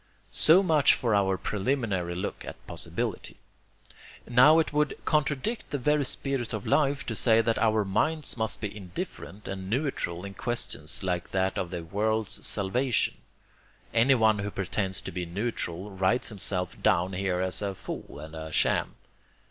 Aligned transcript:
So 0.31 0.63
much 0.63 0.95
for 0.95 1.13
our 1.13 1.37
preliminary 1.37 2.15
look 2.15 2.43
at 2.43 2.65
possibility. 2.65 3.37
Now 4.27 4.57
it 4.57 4.73
would 4.73 4.97
contradict 5.05 5.69
the 5.69 5.77
very 5.77 6.03
spirit 6.05 6.53
of 6.53 6.65
life 6.65 7.05
to 7.05 7.15
say 7.15 7.39
that 7.41 7.59
our 7.59 7.85
minds 7.85 8.35
must 8.35 8.61
be 8.61 8.75
indifferent 8.75 9.47
and 9.47 9.69
neutral 9.69 10.25
in 10.25 10.33
questions 10.33 11.03
like 11.03 11.29
that 11.29 11.55
of 11.55 11.69
the 11.69 11.83
world's 11.83 12.47
salvation. 12.47 13.17
Anyone 13.93 14.39
who 14.39 14.49
pretends 14.49 15.01
to 15.01 15.11
be 15.11 15.27
neutral 15.27 15.91
writes 15.91 16.29
himself 16.29 16.81
down 16.81 17.13
here 17.13 17.39
as 17.39 17.61
a 17.61 17.75
fool 17.75 18.17
and 18.19 18.33
a 18.33 18.51
sham. 18.51 18.95